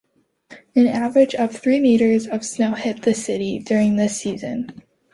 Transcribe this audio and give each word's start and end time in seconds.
An 0.75 0.87
average 0.87 1.35
of 1.35 1.53
three 1.55 1.79
meters 1.79 2.25
of 2.25 2.43
snow 2.43 2.71
hit 2.71 3.03
the 3.03 3.13
city 3.13 3.59
during 3.59 3.97
this 3.97 4.17
season. 4.19 4.81